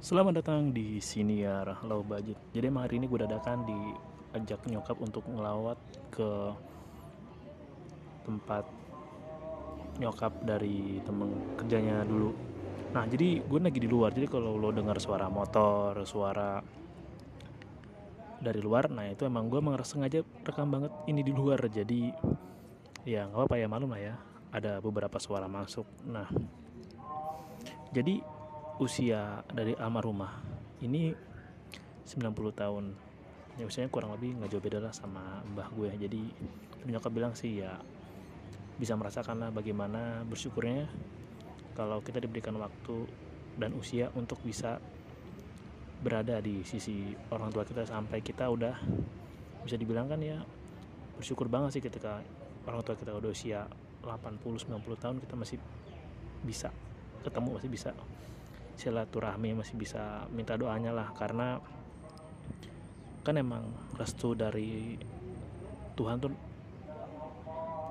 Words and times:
Selamat 0.00 0.40
datang 0.40 0.72
di 0.72 0.96
Siniar 0.96 1.84
Low 1.84 2.00
Budget. 2.00 2.56
Jadi 2.56 2.72
emang 2.72 2.88
hari 2.88 2.96
ini 2.96 3.04
gue 3.04 3.20
dadakan 3.20 3.68
diajak 3.68 4.64
nyokap 4.64 4.96
untuk 4.96 5.28
ngelawat 5.28 5.76
ke 6.08 6.56
tempat 8.24 8.64
nyokap 10.00 10.32
dari 10.40 11.04
temen 11.04 11.52
kerjanya 11.60 12.00
dulu. 12.08 12.32
Nah 12.96 13.04
jadi 13.04 13.44
gue 13.44 13.60
lagi 13.60 13.76
di 13.76 13.92
luar. 13.92 14.16
Jadi 14.16 14.24
kalau 14.24 14.56
lo 14.56 14.72
dengar 14.72 14.96
suara 14.96 15.28
motor, 15.28 15.92
suara 16.08 16.64
dari 18.40 18.60
luar, 18.64 18.88
nah 18.88 19.04
itu 19.04 19.28
emang 19.28 19.52
gue 19.52 19.60
emang 19.60 19.76
sengaja 19.84 20.24
rekam 20.48 20.80
banget 20.80 20.96
ini 21.12 21.20
di 21.20 21.36
luar. 21.36 21.60
Jadi 21.68 22.08
ya 23.04 23.28
nggak 23.28 23.36
apa-apa 23.36 23.56
ya 23.60 23.68
malum 23.68 23.92
lah 23.92 24.00
ya. 24.00 24.14
Ada 24.48 24.80
beberapa 24.80 25.20
suara 25.20 25.44
masuk. 25.44 25.84
Nah 26.08 26.24
jadi 27.92 28.39
usia 28.80 29.44
dari 29.52 29.76
almarhumah. 29.76 30.40
Ini 30.80 31.12
90 32.08 32.32
tahun. 32.56 32.84
Ya 33.60 33.68
usianya 33.68 33.92
kurang 33.92 34.16
lebih 34.16 34.40
nggak 34.40 34.56
jauh 34.56 34.64
beda 34.64 34.80
lah 34.80 34.92
sama 34.96 35.44
mbah 35.52 35.68
gue. 35.76 35.92
Jadi 36.00 36.22
nyokap 36.88 37.12
bilang 37.12 37.36
sih 37.36 37.60
ya 37.60 37.76
bisa 38.80 38.96
merasakan 38.96 39.44
lah 39.44 39.50
bagaimana 39.52 40.24
bersyukurnya 40.24 40.88
kalau 41.76 42.00
kita 42.00 42.24
diberikan 42.24 42.56
waktu 42.56 43.04
dan 43.60 43.76
usia 43.76 44.08
untuk 44.16 44.40
bisa 44.40 44.80
berada 46.00 46.40
di 46.40 46.64
sisi 46.64 47.12
orang 47.28 47.52
tua 47.52 47.68
kita 47.68 47.84
sampai 47.84 48.24
kita 48.24 48.48
udah 48.48 48.72
bisa 49.68 49.76
dibilang 49.76 50.08
kan 50.08 50.16
ya 50.24 50.40
bersyukur 51.20 51.52
banget 51.52 51.76
sih 51.76 51.84
ketika 51.84 52.24
orang 52.64 52.80
tua 52.80 52.96
kita 52.96 53.12
udah 53.12 53.28
usia 53.28 53.68
80-90 54.00 54.72
tahun 54.96 55.16
kita 55.20 55.34
masih 55.36 55.60
bisa 56.40 56.72
ketemu 57.20 57.60
masih 57.60 57.68
bisa 57.68 57.92
silaturahmi 58.80 59.52
masih 59.52 59.76
bisa 59.76 60.24
minta 60.32 60.56
doanya 60.56 60.90
lah 60.96 61.12
karena 61.12 61.60
kan 63.20 63.36
emang 63.36 63.68
restu 64.00 64.32
dari 64.32 64.96
Tuhan 65.92 66.16
tuh 66.16 66.32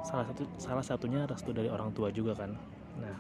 salah 0.01 0.25
satu 0.25 0.43
salah 0.57 0.81
satunya 0.81 1.29
restu 1.29 1.53
dari 1.53 1.69
orang 1.69 1.93
tua 1.93 2.09
juga 2.09 2.33
kan. 2.33 2.57
Nah 2.97 3.17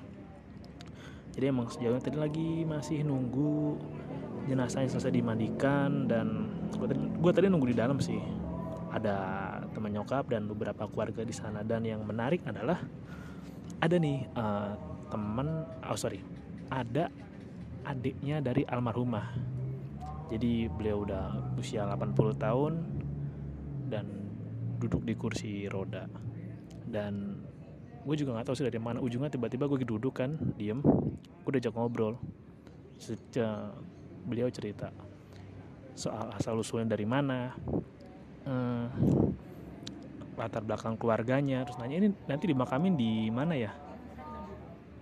jadi 1.37 1.53
emang 1.53 1.69
sejauhnya 1.69 2.01
tadi 2.01 2.17
lagi 2.17 2.65
masih 2.65 3.05
nunggu 3.05 3.77
jenazahnya 4.49 4.89
selesai 4.89 5.13
dimandikan 5.13 6.09
dan 6.09 6.49
gue 6.73 6.87
tadi, 6.89 6.99
gue 6.99 7.31
tadi 7.31 7.45
nunggu 7.53 7.69
di 7.69 7.77
dalam 7.77 8.01
sih. 8.01 8.17
Ada 8.89 9.15
teman 9.69 9.93
nyokap 9.93 10.33
dan 10.33 10.49
beberapa 10.49 10.89
keluarga 10.89 11.21
di 11.21 11.29
sana 11.29 11.61
dan 11.61 11.85
yang 11.85 12.01
menarik 12.01 12.41
adalah 12.49 12.81
ada 13.79 13.95
nih 13.95 14.25
uh, 14.33 14.73
teman 15.13 15.63
oh 15.85 15.93
sorry 15.93 16.19
ada 16.73 17.13
adiknya 17.89 18.37
dari 18.39 18.61
almarhumah. 18.69 19.33
Jadi 20.29 20.69
beliau 20.69 21.09
udah 21.09 21.57
usia 21.57 21.89
80 21.89 22.37
tahun 22.37 22.73
dan 23.89 24.05
duduk 24.77 25.01
di 25.01 25.17
kursi 25.17 25.65
roda. 25.65 26.05
Dan 26.85 27.41
gue 28.05 28.15
juga 28.15 28.37
nggak 28.37 28.45
tahu 28.45 28.55
sih 28.61 28.65
dari 28.69 28.77
mana 28.77 29.01
ujungnya 29.01 29.33
tiba-tiba 29.33 29.65
gue 29.65 29.81
duduk 29.81 30.21
kan 30.21 30.37
diem. 30.53 30.85
Gue 31.41 31.51
diajak 31.57 31.73
ngobrol. 31.73 32.13
Sejak 33.01 33.73
beliau 34.29 34.53
cerita 34.53 34.93
soal 35.99 36.31
asal 36.31 36.55
usulnya 36.55 36.95
dari 36.95 37.03
mana 37.03 37.51
hmm, 38.47 38.87
latar 40.39 40.63
belakang 40.63 40.95
keluarganya 40.95 41.67
terus 41.67 41.75
nanya 41.75 41.99
ini 41.99 42.07
nanti 42.23 42.47
dimakamin 42.47 42.95
di 42.95 43.27
mana 43.27 43.59
ya? 43.59 43.75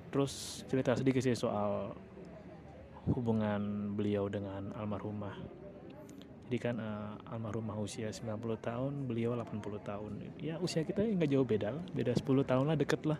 Terus 0.10 0.66
cerita 0.66 0.98
sedikit 0.98 1.22
sih 1.22 1.38
soal 1.38 1.94
hubungan 3.12 3.94
beliau 3.96 4.28
dengan 4.28 4.72
almarhumah. 4.76 5.36
Jadi 6.48 6.58
kan 6.64 6.76
uh, 6.80 7.20
almarhumah 7.28 7.76
usia 7.84 8.08
90 8.08 8.40
tahun 8.64 8.94
beliau 9.04 9.36
80 9.36 9.84
tahun. 9.84 10.12
Ya 10.40 10.56
usia 10.64 10.88
kita 10.88 11.04
nggak 11.04 11.28
jauh 11.28 11.44
beda 11.44 11.76
lah. 11.76 11.84
Beda 11.92 12.16
10 12.16 12.24
tahun 12.24 12.66
lah 12.72 12.78
deket 12.80 13.04
lah. 13.04 13.20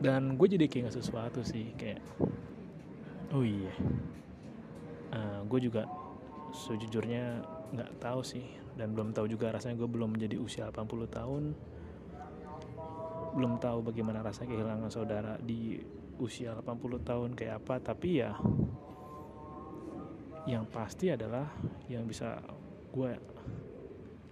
Dan 0.00 0.40
gue 0.40 0.48
jadi 0.56 0.66
kayak 0.72 0.96
sesuatu 0.96 1.44
sih 1.44 1.76
kayak 1.76 2.00
oh 3.36 3.44
iya. 3.44 3.76
Uh, 5.12 5.44
gue 5.44 5.68
juga 5.68 5.84
sejujurnya 6.56 7.44
nggak 7.76 8.00
tahu 8.00 8.24
sih. 8.24 8.44
Dan 8.72 8.96
belum 8.96 9.12
tahu 9.12 9.28
juga 9.28 9.52
rasanya 9.52 9.76
gue 9.76 9.88
belum 9.88 10.16
menjadi 10.16 10.40
usia 10.40 10.72
80 10.72 11.12
tahun. 11.12 11.52
Belum 13.36 13.60
tahu 13.60 13.84
bagaimana 13.84 14.24
rasa 14.24 14.48
kehilangan 14.48 14.88
saudara 14.88 15.36
di 15.44 15.76
usia 16.22 16.54
80 16.54 17.02
tahun 17.02 17.30
kayak 17.34 17.66
apa 17.66 17.74
tapi 17.82 18.22
ya 18.22 18.38
yang 20.46 20.62
pasti 20.70 21.10
adalah 21.10 21.50
yang 21.90 22.06
bisa 22.06 22.38
gue 22.94 23.10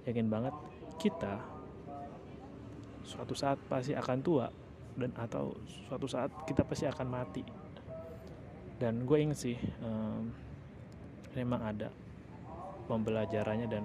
yakin 0.06 0.30
banget 0.30 0.54
kita 1.02 1.42
suatu 3.02 3.34
saat 3.34 3.58
pasti 3.66 3.90
akan 3.90 4.18
tua 4.22 4.46
dan 4.94 5.10
atau 5.16 5.56
suatu 5.66 6.06
saat 6.06 6.30
kita 6.46 6.66
pasti 6.66 6.86
akan 6.86 7.08
mati. 7.08 7.42
Dan 8.80 9.04
gue 9.04 9.18
inget 9.20 9.38
sih 9.38 9.56
um, 9.84 10.32
memang 11.36 11.60
ada 11.60 11.88
pembelajarannya 12.88 13.68
dan 13.68 13.84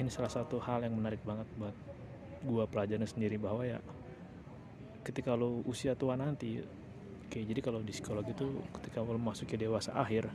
ini 0.00 0.08
salah 0.08 0.32
satu 0.32 0.58
hal 0.62 0.86
yang 0.86 0.96
menarik 0.96 1.20
banget 1.26 1.46
buat 1.60 1.76
gue 2.40 2.64
pelajarin 2.72 3.04
sendiri 3.04 3.36
bahwa 3.36 3.68
ya 3.68 3.78
ketika 5.02 5.36
lo 5.36 5.64
usia 5.64 5.96
tua 5.96 6.16
nanti 6.16 6.60
oke 7.26 7.38
jadi 7.40 7.60
kalau 7.64 7.80
di 7.80 7.92
psikologi 7.92 8.36
itu 8.36 8.48
ketika 8.80 9.00
lo 9.00 9.16
memasuki 9.16 9.56
dewasa 9.56 9.96
akhir 9.96 10.28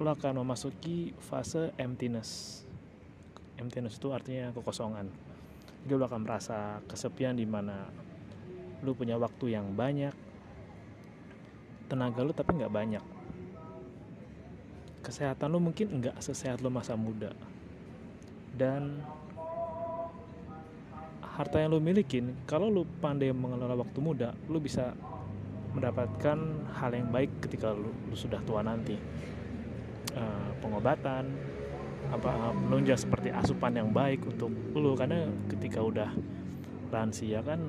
lo 0.00 0.16
akan 0.16 0.40
memasuki 0.40 1.12
fase 1.20 1.76
emptiness. 1.76 2.64
Emptiness 3.60 4.00
itu 4.00 4.08
artinya 4.16 4.48
kekosongan. 4.56 5.12
Jadi 5.84 5.92
lo 5.92 6.08
akan 6.08 6.24
merasa 6.24 6.80
kesepian 6.88 7.36
di 7.36 7.44
mana 7.44 7.84
lo 8.80 8.96
punya 8.96 9.20
waktu 9.20 9.52
yang 9.52 9.76
banyak 9.76 10.16
tenaga 11.92 12.24
lo 12.24 12.32
tapi 12.32 12.56
nggak 12.56 12.72
banyak. 12.72 13.04
Kesehatan 15.04 15.52
lo 15.52 15.60
mungkin 15.60 16.00
nggak 16.00 16.16
sesehat 16.24 16.64
lo 16.64 16.72
masa 16.72 16.96
muda. 16.96 17.36
Dan 18.56 19.04
harta 21.40 21.56
yang 21.56 21.72
lu 21.72 21.80
milikin 21.80 22.36
kalau 22.44 22.68
lu 22.68 22.84
pandai 23.00 23.32
mengelola 23.32 23.72
waktu 23.80 23.96
muda 24.04 24.36
lu 24.52 24.60
bisa 24.60 24.92
mendapatkan 25.72 26.38
hal 26.76 26.90
yang 26.92 27.08
baik 27.08 27.30
ketika 27.48 27.72
lu, 27.72 27.88
lu 28.10 28.16
sudah 28.18 28.42
tua 28.44 28.60
nanti. 28.60 28.98
Uh, 30.10 30.50
pengobatan 30.58 31.30
apa 32.10 32.50
menunjang 32.50 32.98
seperti 32.98 33.30
asupan 33.30 33.78
yang 33.78 33.94
baik 33.94 34.26
untuk 34.26 34.50
lu 34.74 34.98
karena 34.98 35.30
ketika 35.46 35.78
udah 35.78 36.10
lansia 36.90 37.38
kan 37.46 37.62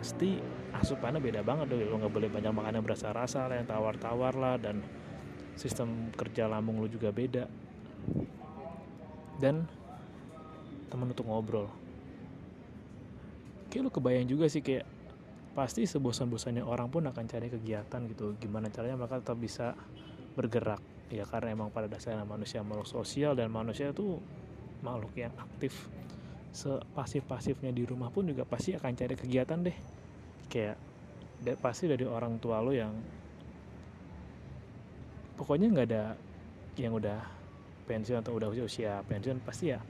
pasti 0.00 0.40
asupannya 0.72 1.20
beda 1.20 1.44
banget 1.44 1.68
dong 1.68 1.84
lu 1.84 2.00
nggak 2.00 2.08
boleh 2.08 2.32
banyak 2.32 2.52
makan 2.56 2.80
yang 2.80 2.84
berasa 2.88 3.12
rasa 3.12 3.52
lah 3.52 3.60
yang 3.60 3.68
tawar-tawar 3.68 4.32
lah 4.32 4.56
dan 4.56 4.80
sistem 5.60 6.08
kerja 6.16 6.48
lambung 6.48 6.80
lu 6.80 6.88
juga 6.88 7.12
beda. 7.12 7.44
Dan 9.36 9.68
teman 10.88 11.12
untuk 11.12 11.28
ngobrol 11.28 11.68
kayak 13.68 13.82
lu 13.86 13.90
kebayang 13.90 14.28
juga 14.28 14.46
sih 14.46 14.62
kayak 14.62 14.86
pasti 15.56 15.88
sebosan-bosannya 15.88 16.60
orang 16.60 16.92
pun 16.92 17.08
akan 17.08 17.24
cari 17.24 17.48
kegiatan 17.48 18.00
gitu. 18.12 18.36
Gimana 18.36 18.68
caranya 18.68 19.00
mereka 19.00 19.24
tetap 19.24 19.38
bisa 19.40 19.72
bergerak? 20.36 20.84
Ya 21.08 21.24
karena 21.24 21.54
emang 21.54 21.70
pada 21.70 21.86
dasarnya 21.86 22.26
manusia 22.26 22.60
makhluk 22.66 22.90
sosial 22.90 23.38
dan 23.38 23.48
manusia 23.48 23.94
itu 23.94 24.20
makhluk 24.84 25.14
yang 25.16 25.32
aktif. 25.38 25.88
Sepasif-pasifnya 26.52 27.72
di 27.72 27.88
rumah 27.88 28.12
pun 28.12 28.28
juga 28.28 28.44
pasti 28.44 28.76
akan 28.76 28.92
cari 28.92 29.14
kegiatan 29.16 29.58
deh. 29.64 29.76
Kayak 30.52 30.76
pasti 31.60 31.88
dari 31.88 32.04
orang 32.04 32.40
tua 32.40 32.60
lo 32.60 32.72
yang 32.72 32.92
pokoknya 35.36 35.68
nggak 35.72 35.88
ada 35.92 36.16
yang 36.80 36.96
udah 36.96 37.20
pensiun 37.88 38.20
atau 38.20 38.36
udah 38.36 38.48
usia, 38.52 38.64
usia 38.64 38.92
pensiun 39.04 39.40
pasti 39.44 39.72
ya 39.72 39.80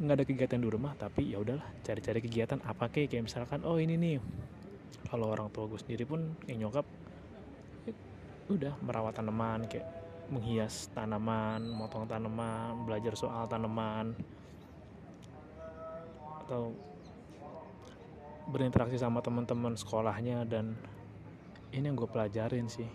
nggak 0.00 0.16
ada 0.16 0.24
kegiatan 0.24 0.60
di 0.64 0.68
rumah 0.72 0.96
tapi 0.96 1.36
ya 1.36 1.38
udahlah 1.44 1.64
cari-cari 1.84 2.24
kegiatan. 2.24 2.58
Apa 2.64 2.88
kayak 2.88 3.12
kayak 3.12 3.24
misalkan 3.28 3.60
oh 3.68 3.76
ini 3.76 4.00
nih. 4.00 4.16
Kalau 5.12 5.28
orang 5.28 5.52
tua 5.52 5.68
gue 5.68 5.76
sendiri 5.76 6.08
pun 6.08 6.34
yang 6.48 6.68
nyokap 6.68 6.86
ya 7.84 7.94
udah 8.48 8.74
merawat 8.80 9.18
tanaman 9.20 9.68
kayak 9.68 9.86
menghias 10.30 10.88
tanaman, 10.94 11.66
motong 11.66 12.06
tanaman, 12.06 12.86
belajar 12.86 13.18
soal 13.18 13.50
tanaman, 13.50 14.14
atau 16.46 16.70
berinteraksi 18.50 18.98
sama 18.98 19.22
teman-teman 19.22 19.74
sekolahnya 19.74 20.46
dan 20.46 20.74
ini 21.70 21.86
yang 21.86 21.98
gue 21.98 22.10
pelajarin 22.10 22.66
sih. 22.66 22.86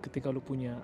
Ketika 0.00 0.28
lu 0.28 0.44
punya 0.44 0.80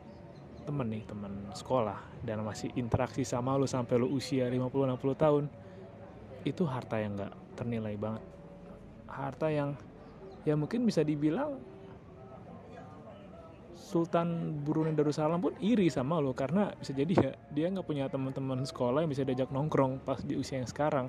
temen 0.69 0.85
nih 0.93 1.03
teman 1.09 1.33
sekolah 1.57 1.97
dan 2.21 2.45
masih 2.45 2.69
interaksi 2.77 3.25
sama 3.25 3.57
lu 3.57 3.65
sampai 3.65 3.97
lu 3.97 4.13
usia 4.13 4.45
50-60 4.53 5.01
tahun 5.17 5.45
itu 6.45 6.63
harta 6.69 7.01
yang 7.01 7.17
gak 7.17 7.33
ternilai 7.57 7.97
banget. 7.97 8.25
Harta 9.09 9.49
yang 9.49 9.73
ya 10.45 10.53
mungkin 10.53 10.85
bisa 10.85 11.01
dibilang 11.01 11.57
Sultan 13.73 14.61
Brunei 14.69 14.93
Darussalam 14.93 15.41
pun 15.41 15.57
iri 15.65 15.89
sama 15.89 16.21
lo 16.21 16.37
karena 16.37 16.69
bisa 16.77 16.93
jadi 16.93 17.13
ya 17.17 17.33
dia 17.49 17.67
nggak 17.73 17.89
punya 17.89 18.05
teman-teman 18.13 18.61
sekolah 18.61 19.01
yang 19.01 19.09
bisa 19.09 19.25
diajak 19.25 19.49
nongkrong 19.49 20.05
pas 20.05 20.21
di 20.21 20.37
usia 20.37 20.61
yang 20.61 20.69
sekarang. 20.69 21.09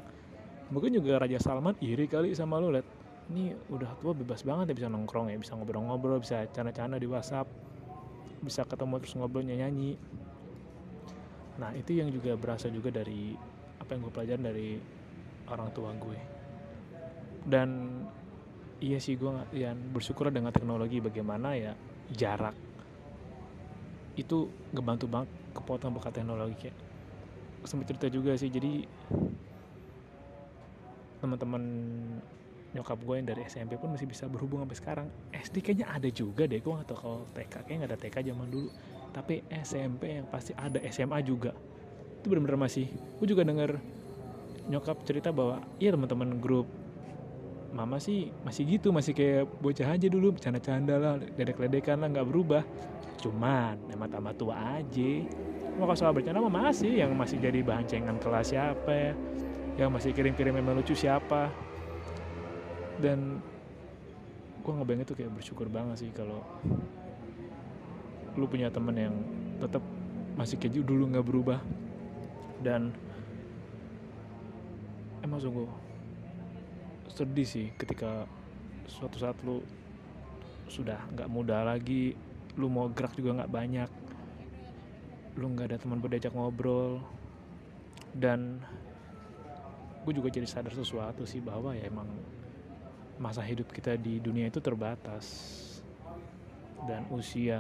Mungkin 0.72 0.96
juga 0.96 1.20
Raja 1.20 1.44
Salman 1.44 1.76
iri 1.84 2.08
kali 2.08 2.32
sama 2.32 2.56
lo 2.56 2.72
liat 2.72 2.88
ini 3.36 3.52
udah 3.68 4.00
tua 4.00 4.16
bebas 4.16 4.48
banget 4.48 4.72
ya 4.72 4.76
bisa 4.86 4.90
nongkrong 4.90 5.28
ya 5.28 5.38
bisa 5.38 5.60
ngobrol-ngobrol 5.60 6.24
bisa 6.24 6.48
canda-canda 6.56 6.96
di 6.96 7.06
WhatsApp 7.06 7.52
bisa 8.40 8.64
ketemu 8.64 9.00
terus 9.04 9.16
ngobrol 9.20 9.44
nyanyi 9.44 10.00
nah 11.60 11.76
itu 11.76 12.00
yang 12.00 12.08
juga 12.08 12.40
berasa 12.40 12.72
juga 12.72 12.88
dari 12.88 13.36
apa 13.80 13.96
yang 13.96 14.00
gue 14.08 14.14
pelajarin 14.16 14.46
dari 14.48 14.70
orang 15.50 15.70
tua 15.74 15.92
gue. 15.98 16.20
Dan 17.44 17.70
iya 18.80 19.02
sih 19.02 19.20
gue 19.20 19.32
yang 19.56 19.76
bersyukur 19.92 20.32
dengan 20.32 20.54
teknologi 20.54 21.04
bagaimana 21.04 21.58
ya 21.58 21.74
jarak 22.16 22.56
itu 24.16 24.48
ngebantu 24.72 25.06
banget 25.08 25.30
kepotong 25.56 25.96
bekas 25.96 26.16
teknologi 26.16 26.56
kayak 26.68 26.78
sempat 27.68 27.92
cerita 27.92 28.08
juga 28.08 28.36
sih 28.40 28.48
jadi 28.48 28.88
teman-teman 31.20 31.64
nyokap 32.70 33.02
gue 33.02 33.16
yang 33.18 33.28
dari 33.34 33.42
SMP 33.50 33.82
pun 33.82 33.90
masih 33.90 34.06
bisa 34.06 34.30
berhubung 34.30 34.62
sampai 34.62 34.78
sekarang. 34.78 35.08
SD 35.34 35.66
kayaknya 35.66 35.88
ada 35.90 36.10
juga 36.14 36.46
deh 36.46 36.62
gue 36.62 36.70
gak 36.70 36.86
tau 36.86 36.98
kalau 36.98 37.20
TK 37.34 37.66
kayaknya 37.66 37.78
nggak 37.86 37.92
ada 37.92 38.00
TK 38.00 38.16
zaman 38.30 38.48
dulu. 38.50 38.70
Tapi 39.10 39.42
SMP 39.66 40.22
yang 40.22 40.28
pasti 40.30 40.54
ada 40.54 40.78
SMA 40.94 41.20
juga. 41.26 41.52
Itu 42.22 42.30
benar-benar 42.30 42.70
masih 42.70 42.86
gue 42.94 43.26
juga 43.26 43.42
denger 43.42 43.82
nyokap 44.70 45.02
cerita 45.02 45.34
bahwa 45.34 45.66
iya 45.82 45.90
teman-teman 45.90 46.38
grup 46.38 46.70
mama 47.74 47.98
sih 47.98 48.30
masih 48.46 48.78
gitu 48.78 48.90
masih 48.90 49.14
kayak 49.14 49.46
bocah 49.62 49.94
aja 49.94 50.10
dulu 50.10 50.38
bercanda-canda 50.38 50.98
lah 50.98 51.14
ledek-ledekan 51.38 52.06
lah 52.06 52.08
nggak 52.14 52.28
berubah. 52.30 52.64
Cuman 53.18 53.82
emang 53.90 54.14
tambah 54.14 54.34
tua 54.38 54.78
aja. 54.78 55.12
Mau 55.74 55.90
soal 55.98 56.14
bercanda 56.14 56.38
mah 56.38 56.70
masih 56.70 57.02
yang 57.02 57.18
masih 57.18 57.42
jadi 57.42 57.66
bahan 57.66 57.88
cengan 57.90 58.22
kelas 58.22 58.54
siapa 58.54 58.92
ya? 58.94 59.14
Yang 59.80 59.90
masih 59.90 60.10
kirim-kirim 60.14 60.54
email 60.60 60.84
lucu 60.84 60.94
siapa 60.94 61.69
dan 63.00 63.40
gue 64.60 64.72
ngebayangin 64.76 65.08
tuh 65.08 65.18
kayak 65.18 65.32
bersyukur 65.32 65.72
banget 65.72 66.04
sih 66.04 66.12
kalau 66.12 66.44
lu 68.36 68.46
punya 68.46 68.68
temen 68.68 68.96
yang 68.96 69.16
tetap 69.60 69.84
masih 70.36 70.60
kayak 70.60 70.84
dulu 70.84 71.08
nggak 71.08 71.26
berubah. 71.26 71.60
Dan 72.60 72.92
emang 75.24 75.40
sungguh 75.40 75.68
sedih 77.08 77.48
sih 77.48 77.68
ketika 77.80 78.28
suatu 78.88 79.16
saat 79.20 79.36
lu 79.48 79.64
sudah 80.70 81.00
nggak 81.16 81.32
muda 81.32 81.66
lagi 81.66 82.14
lu 82.60 82.70
mau 82.70 82.92
gerak 82.92 83.18
juga 83.18 83.42
nggak 83.42 83.52
banyak 83.52 83.90
lu 85.40 85.56
nggak 85.56 85.72
ada 85.72 85.78
teman 85.80 86.04
berdiajak 86.04 86.36
ngobrol. 86.36 87.00
Dan 88.12 88.60
gue 90.04 90.14
juga 90.16 90.28
jadi 90.28 90.48
sadar 90.48 90.76
sesuatu 90.76 91.24
sih 91.24 91.40
bahwa 91.40 91.72
ya 91.72 91.88
emang 91.88 92.12
masa 93.20 93.44
hidup 93.44 93.68
kita 93.76 94.00
di 94.00 94.24
dunia 94.24 94.48
itu 94.48 94.64
terbatas. 94.64 95.28
Dan 96.88 97.04
usia 97.12 97.60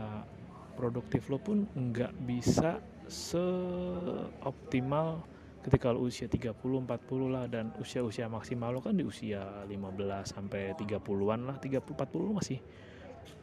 produktif 0.79 1.27
lo 1.27 1.37
pun 1.37 1.67
nggak 1.75 2.15
bisa 2.23 2.79
seoptimal 3.11 5.19
ketika 5.59 5.91
lo 5.91 6.07
usia 6.07 6.31
30 6.31 6.55
40 6.55 6.95
lah 7.27 7.43
dan 7.51 7.75
usia-usia 7.75 8.31
maksimal 8.31 8.71
lo 8.71 8.79
kan 8.79 8.95
di 8.95 9.03
usia 9.03 9.43
15 9.67 9.75
sampai 10.23 10.71
30-an 10.79 11.51
lah 11.51 11.59
30 11.59 11.83
40 11.83 12.15
lo 12.15 12.31
masih 12.39 12.63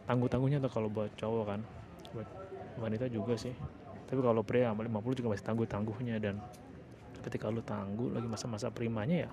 tangguh-tangguhnya 0.09 0.65
tuh 0.65 0.73
kalau 0.73 0.89
buat 0.89 1.13
cowok 1.13 1.45
kan 1.45 1.61
buat 2.17 2.29
wanita 2.81 3.13
juga 3.13 3.37
sih. 3.37 3.53
Tapi 4.07 4.23
kalau 4.25 4.41
pria 4.41 4.73
50 4.73 4.89
juga 5.21 5.37
masih 5.37 5.45
tangguh-tangguhnya 5.45 6.17
dan 6.23 6.41
ketika 7.27 7.51
lu 7.51 7.61
tangguh 7.61 8.15
lagi 8.15 8.31
masa-masa 8.31 8.71
primanya 8.71 9.27
ya 9.27 9.31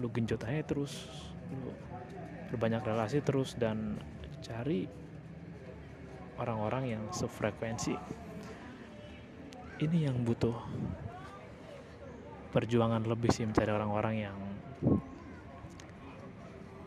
lu 0.00 0.08
genjot 0.08 0.40
aja 0.48 0.64
terus 0.64 1.06
lu 1.52 1.70
berbanyak 2.50 2.82
relasi 2.82 3.22
terus 3.22 3.54
dan 3.54 4.00
cari 4.42 4.88
orang-orang 6.40 6.98
yang 6.98 7.04
sefrekuensi. 7.12 7.94
Ini 9.80 10.10
yang 10.10 10.24
butuh 10.24 10.56
perjuangan 12.50 13.06
lebih 13.06 13.30
sih 13.30 13.46
mencari 13.46 13.70
orang-orang 13.70 14.14
yang 14.18 14.36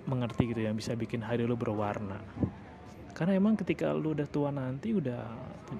mengerti 0.03 0.51
gitu 0.51 0.67
yang 0.67 0.75
bisa 0.75 0.97
bikin 0.97 1.23
hari 1.23 1.47
lu 1.47 1.55
berwarna. 1.55 2.19
Karena 3.13 3.37
emang 3.37 3.55
ketika 3.55 3.93
lu 3.95 4.17
udah 4.17 4.27
tua 4.27 4.49
nanti 4.51 4.91
udah 4.91 5.21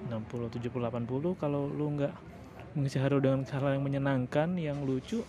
60, 0.08 0.54
70, 0.54 0.70
80 0.70 1.36
kalau 1.42 1.68
lu 1.68 1.98
nggak 1.98 2.14
mengisi 2.74 2.98
hari 2.98 3.20
dengan 3.20 3.46
hal 3.46 3.78
yang 3.78 3.84
menyenangkan 3.86 4.58
yang 4.58 4.82
lucu 4.82 5.22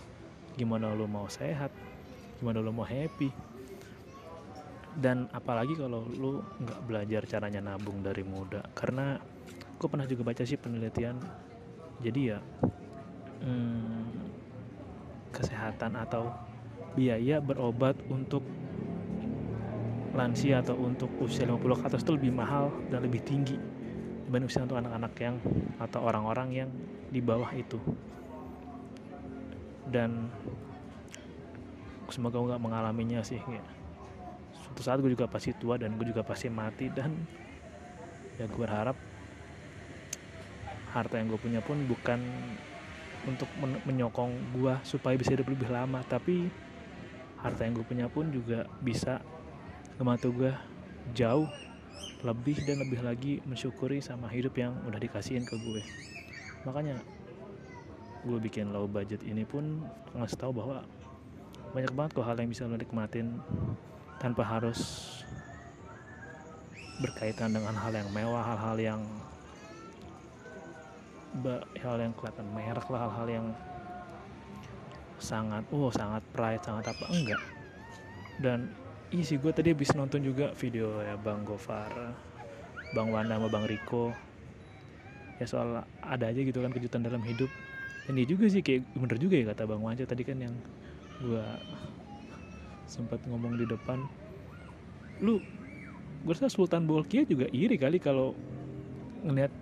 gimana 0.58 0.90
lu 0.96 1.06
mau 1.06 1.30
sehat 1.30 1.70
gimana 2.40 2.62
lu 2.62 2.72
mau 2.72 2.86
happy. 2.86 3.30
Dan 4.96 5.28
apalagi 5.28 5.76
kalau 5.76 6.08
lu 6.08 6.40
nggak 6.40 6.80
belajar 6.88 7.22
caranya 7.28 7.60
nabung 7.60 8.00
dari 8.00 8.24
muda. 8.24 8.64
Karena 8.72 9.20
gue 9.76 9.88
pernah 9.88 10.08
juga 10.08 10.22
baca 10.24 10.42
sih 10.44 10.56
penelitian. 10.56 11.20
Jadi 12.00 12.20
ya 12.28 12.38
hmm, 13.44 14.04
kesehatan 15.32 16.00
atau 16.00 16.32
biaya 16.96 17.44
berobat 17.44 17.96
untuk 18.08 18.40
lansia 20.16 20.64
atau 20.64 20.80
untuk 20.80 21.12
usia 21.20 21.44
50 21.44 21.60
ke 21.60 21.84
atas 21.92 22.00
itu 22.00 22.16
lebih 22.16 22.32
mahal 22.32 22.72
dan 22.88 23.04
lebih 23.04 23.20
tinggi 23.20 23.60
dibanding 24.26 24.50
usia 24.50 24.66
untuk 24.66 24.80
anak-anak 24.82 25.12
yang 25.22 25.36
atau 25.78 26.00
orang-orang 26.02 26.48
yang 26.50 26.70
di 27.14 27.22
bawah 27.22 27.52
itu. 27.54 27.78
Dan 29.86 30.26
semoga 32.12 32.38
gue 32.38 32.52
gak 32.54 32.62
mengalaminya 32.62 33.20
sih 33.22 33.38
ya. 33.38 33.62
suatu 34.66 34.82
saat 34.82 34.98
gue 35.02 35.10
juga 35.12 35.26
pasti 35.30 35.54
tua 35.56 35.78
dan 35.78 35.94
gue 35.94 36.06
juga 36.08 36.26
pasti 36.26 36.50
mati 36.50 36.90
dan 36.90 37.14
ya 38.36 38.44
gue 38.46 38.58
berharap 38.58 38.96
harta 40.92 41.20
yang 41.20 41.28
gue 41.28 41.40
punya 41.40 41.60
pun 41.60 41.76
bukan 41.84 42.20
untuk 43.26 43.50
menyokong 43.60 44.32
gue 44.54 44.74
supaya 44.86 45.18
bisa 45.18 45.34
hidup 45.34 45.50
lebih 45.50 45.68
lama 45.68 46.00
tapi 46.06 46.46
harta 47.42 47.66
yang 47.66 47.74
gue 47.76 47.86
punya 47.86 48.06
pun 48.06 48.30
juga 48.30 48.64
bisa 48.80 49.20
ngebantu 49.98 50.28
gue 50.32 50.52
jauh 51.12 51.48
lebih 52.24 52.56
dan 52.64 52.80
lebih 52.80 53.00
lagi 53.04 53.32
mensyukuri 53.44 54.00
sama 54.00 54.30
hidup 54.30 54.56
yang 54.56 54.72
udah 54.88 54.98
dikasihin 54.98 55.44
ke 55.44 55.58
gue 55.58 55.82
makanya 56.64 56.98
gue 58.26 58.38
bikin 58.42 58.74
low 58.74 58.90
budget 58.90 59.22
ini 59.22 59.46
pun 59.46 59.84
ngasih 60.16 60.38
tahu 60.38 60.52
bahwa 60.56 60.82
banyak 61.76 61.92
banget 61.92 62.10
kok 62.16 62.24
hal 62.24 62.40
yang 62.40 62.48
bisa 62.48 62.64
lo 62.64 62.80
nikmatin 62.80 63.36
tanpa 64.16 64.40
harus 64.48 64.80
berkaitan 67.04 67.52
dengan 67.52 67.76
hal 67.76 67.92
yang 67.92 68.08
mewah 68.16 68.40
hal-hal 68.40 68.76
yang 68.80 69.00
hal 71.84 71.96
yang 72.00 72.16
kelihatan 72.16 72.48
merek 72.56 72.86
lah 72.88 73.00
hal-hal 73.04 73.28
yang 73.28 73.46
sangat 75.20 75.60
oh 75.68 75.92
sangat 75.92 76.24
pride 76.32 76.64
sangat 76.64 76.96
apa 76.96 77.04
enggak. 77.12 77.42
Dan 78.40 78.72
Iya 79.06 79.22
sih 79.22 79.38
gue 79.38 79.54
tadi 79.54 79.70
habis 79.70 79.94
nonton 79.94 80.18
juga 80.18 80.50
video 80.58 80.98
ya 80.98 81.14
Bang 81.14 81.46
Gofar 81.46 82.10
Bang 82.90 83.14
Wanda 83.14 83.38
sama 83.38 83.46
Bang 83.46 83.62
Riko. 83.62 84.10
Ya 85.38 85.46
soal 85.46 85.86
ada 86.02 86.24
aja 86.26 86.40
gitu 86.42 86.58
kan 86.58 86.74
kejutan 86.74 87.06
dalam 87.06 87.22
hidup. 87.22 87.46
Dan 88.06 88.18
dia 88.18 88.26
juga 88.26 88.50
sih 88.50 88.66
kayak 88.66 88.82
bener 88.98 89.18
juga 89.22 89.38
ya 89.38 89.44
kata 89.54 89.62
Bang 89.62 89.82
Wanja 89.82 90.02
tadi 90.02 90.26
kan 90.26 90.42
yang 90.42 90.54
gue 91.22 91.46
sempat 92.86 93.18
ngomong 93.26 93.58
di 93.58 93.66
depan 93.66 94.04
lu 95.20 95.40
gue 96.26 96.32
rasa 96.32 96.50
Sultan 96.50 96.84
Bolkia 96.84 97.22
juga 97.24 97.46
iri 97.54 97.78
kali 97.78 98.02
kalau 98.02 98.34
ngeliat 99.22 99.52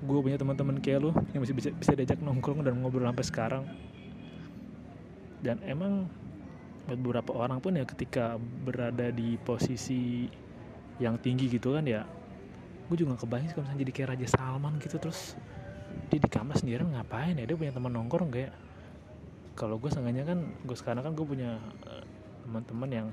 gue 0.00 0.18
punya 0.24 0.40
teman-teman 0.40 0.80
kayak 0.80 1.00
lu 1.04 1.10
yang 1.36 1.44
masih 1.44 1.52
bisa 1.52 1.68
bisa 1.76 1.92
diajak 1.92 2.20
nongkrong 2.24 2.64
dan 2.64 2.80
ngobrol 2.80 3.04
sampai 3.04 3.26
sekarang. 3.26 3.64
Dan 5.44 5.60
emang 5.64 6.08
buat 6.88 6.96
beberapa 7.00 7.30
orang 7.36 7.60
pun 7.60 7.76
ya 7.76 7.84
ketika 7.84 8.40
berada 8.40 9.12
di 9.12 9.36
posisi 9.40 10.24
yang 11.00 11.20
tinggi 11.20 11.48
gitu 11.48 11.76
kan 11.76 11.84
ya 11.84 12.04
gue 12.90 12.96
juga 12.98 13.14
kebayang 13.14 13.54
kalau 13.54 13.62
misalnya 13.64 13.80
jadi 13.86 13.92
kayak 13.94 14.08
Raja 14.16 14.26
Salman 14.34 14.74
gitu 14.82 14.96
terus 14.98 15.38
dia 16.10 16.18
di 16.18 16.26
kamar 16.26 16.58
sendirian 16.58 16.90
ngapain 16.90 17.38
ya? 17.38 17.46
Dia 17.46 17.54
punya 17.54 17.70
teman 17.70 17.94
nongkrong 17.94 18.30
kayak 18.34 18.52
kalau 19.54 19.76
gue 19.76 19.90
sengaja 19.92 20.22
kan 20.24 20.38
gue 20.64 20.76
sekarang 20.76 21.02
kan 21.04 21.12
gue 21.12 21.26
punya 21.26 21.58
uh, 21.86 22.04
teman-teman 22.46 22.90
yang 22.90 23.08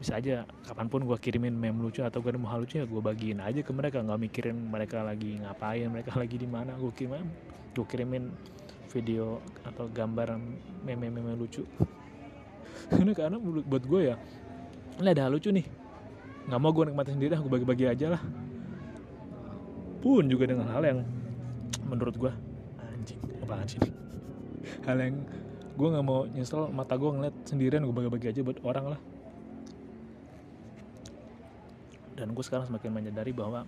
bisa 0.00 0.16
aja 0.16 0.48
kapan 0.64 0.88
pun 0.88 1.04
gue 1.04 1.18
kirimin 1.20 1.52
meme 1.52 1.84
lucu 1.84 2.00
atau 2.00 2.24
gue 2.24 2.32
mau 2.40 2.48
hal 2.48 2.64
lucu 2.64 2.80
ya 2.80 2.88
gue 2.88 3.02
bagiin 3.04 3.44
aja 3.44 3.60
ke 3.60 3.72
mereka. 3.72 4.00
Nggak 4.00 4.20
mikirin 4.20 4.56
mereka 4.56 5.04
lagi 5.04 5.36
ngapain 5.44 5.88
mereka 5.92 6.16
lagi 6.20 6.36
di 6.40 6.48
mana. 6.48 6.72
Gue 6.80 6.92
kirim 6.96 7.20
gue 7.76 7.86
kirimin 7.86 8.32
video 8.90 9.44
atau 9.62 9.86
gambar 9.92 10.40
meme-meme 10.82 11.36
lucu. 11.36 11.68
Karena 12.90 13.12
karena 13.12 13.36
buat 13.40 13.84
gue 13.86 14.00
ya 14.10 14.16
ini 15.00 15.08
ada 15.12 15.28
hal 15.28 15.36
lucu 15.36 15.52
nih. 15.52 15.68
Nggak 16.48 16.60
mau 16.60 16.72
gue 16.72 16.84
nikmatin 16.88 17.14
sendiri 17.20 17.36
gue 17.36 17.52
bagi-bagi 17.52 17.84
aja 17.88 18.16
lah. 18.16 18.22
Pun 20.00 20.24
juga 20.32 20.48
dengan 20.48 20.68
hal 20.72 20.80
yang 20.80 21.04
menurut 21.84 22.16
gue 22.16 22.32
anjing 22.80 23.20
apaan 23.44 23.68
sih? 23.68 23.80
Hal 24.86 24.96
yang 24.96 25.24
gue 25.80 25.88
nggak 25.96 26.04
mau 26.04 26.28
nyesel 26.28 26.68
mata 26.68 26.92
gue 27.00 27.08
ngeliat 27.08 27.36
sendirian 27.48 27.80
gue 27.80 27.96
bagi-bagi 27.96 28.36
aja 28.36 28.40
buat 28.44 28.60
orang 28.60 28.92
lah. 28.92 29.00
Dan 32.20 32.36
gue 32.36 32.44
sekarang 32.44 32.68
semakin 32.68 32.92
menyadari 32.92 33.32
bahwa 33.32 33.64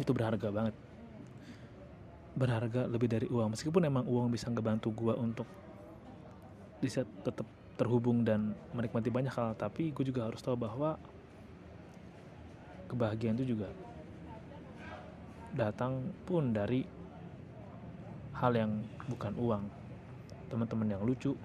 itu 0.00 0.08
berharga 0.16 0.48
banget. 0.48 0.72
Berharga 2.32 2.88
lebih 2.88 3.12
dari 3.12 3.28
uang. 3.28 3.52
Meskipun 3.52 3.84
emang 3.84 4.08
uang 4.08 4.32
bisa 4.32 4.48
ngebantu 4.48 4.88
gue 4.96 5.12
untuk 5.20 5.44
bisa 6.80 7.04
tetap 7.26 7.44
terhubung 7.78 8.24
dan 8.24 8.56
menikmati 8.74 9.10
banyak 9.10 9.30
hal 9.30 9.54
tapi 9.54 9.94
gue 9.94 10.02
juga 10.02 10.26
harus 10.26 10.42
tahu 10.42 10.58
bahwa 10.58 10.98
kebahagiaan 12.90 13.38
itu 13.38 13.54
juga 13.54 13.70
datang 15.54 16.10
pun 16.26 16.50
dari 16.50 16.82
hal 18.34 18.52
yang 18.54 18.82
bukan 19.06 19.34
uang 19.38 19.62
teman-teman 20.48 20.88
yang 20.96 21.02
lucu. 21.04 21.36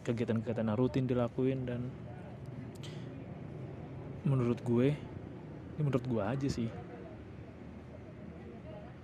Kegiatan-kegiatan 0.00 0.64
yang 0.64 0.78
rutin 0.80 1.04
dilakuin 1.04 1.68
dan 1.68 1.80
menurut 4.24 4.60
gue 4.64 4.92
ini 5.76 5.80
menurut 5.80 6.04
gue 6.04 6.22
aja 6.22 6.48
sih. 6.48 6.68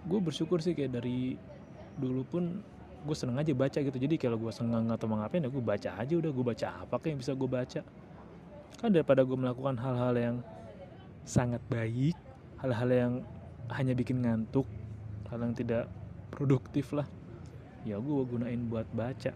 Gue 0.07 0.21
bersyukur 0.21 0.61
sih 0.61 0.77
kayak 0.77 1.01
dari 1.01 1.37
dulu 1.97 2.23
pun 2.25 2.45
gue 3.07 3.17
seneng 3.17 3.41
aja 3.41 3.53
baca 3.57 3.79
gitu. 3.81 3.97
Jadi 3.97 4.21
kalau 4.21 4.37
gue 4.37 4.53
seneng 4.53 4.93
atau 4.93 5.09
mau 5.09 5.21
ngapain 5.21 5.45
ya 5.45 5.49
gue 5.49 5.65
baca 5.65 5.91
aja 5.97 6.15
udah. 6.17 6.31
Gue 6.33 6.45
baca 6.45 6.67
apa 6.85 6.95
kayak 7.01 7.13
yang 7.17 7.21
bisa 7.21 7.33
gue 7.33 7.49
baca? 7.49 7.81
Kan 8.77 8.93
daripada 8.93 9.25
gue 9.25 9.37
melakukan 9.37 9.77
hal-hal 9.81 10.15
yang 10.17 10.37
sangat 11.27 11.59
baik 11.67 12.15
hal-hal 12.63 12.89
yang 12.89 13.13
hanya 13.75 13.99
bikin 13.99 14.23
ngantuk 14.23 14.65
hal 15.27 15.43
yang 15.43 15.55
tidak 15.59 15.91
produktif 16.31 16.95
lah 16.95 17.09
ya 17.87 18.03
gue 18.03 18.23
gunain 18.27 18.59
buat 18.67 18.91
baca. 18.91 19.31